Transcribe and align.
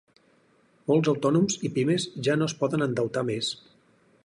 Molts 0.91 1.11
autònoms 1.11 1.59
i 1.69 1.71
pimes 1.77 2.09
ja 2.29 2.39
no 2.41 2.49
es 2.53 2.57
poden 2.65 2.87
endeutar 2.89 3.27
més. 3.31 3.55